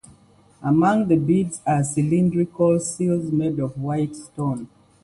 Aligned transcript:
Among 0.63 1.09
the 1.09 1.15
beads 1.15 1.61
are 1.63 1.83
cylindrical 1.83 2.79
seals 2.79 3.31
made 3.31 3.59
of 3.59 3.79
white 3.79 4.15
stone. 4.15 4.67